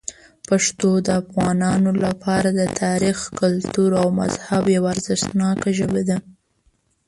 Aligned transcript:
پښتو 0.47 0.89
د 1.05 1.07
افغانانو 1.21 1.91
لپاره 2.05 2.49
د 2.59 2.61
تاریخ، 2.81 3.17
کلتور 3.39 3.91
او 4.01 4.07
مذهب 4.21 4.63
یوه 4.75 4.87
ارزښتناک 4.95 5.59
ژبه 5.77 6.01
ده. 6.09 6.17